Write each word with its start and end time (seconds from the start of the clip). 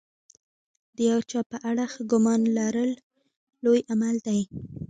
د 0.95 0.97
یو 1.11 1.19
چا 1.29 1.39
په 1.51 1.57
اړه 1.69 1.83
ښه 1.93 2.01
ګمان 2.11 2.41
لرل 2.57 2.91
لوی 3.63 3.79
عمل 3.91 4.15
دی. 4.27 4.39